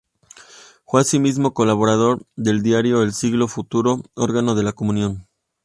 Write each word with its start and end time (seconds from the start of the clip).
Fue 0.87 0.99
asimismo 1.01 1.53
colaborador 1.53 2.25
del 2.35 2.63
diario 2.63 3.03
"El 3.03 3.13
Siglo 3.13 3.47
Futuro", 3.47 4.01
órgano 4.15 4.55
de 4.55 4.63
la 4.63 4.73
Comunión. 4.73 5.27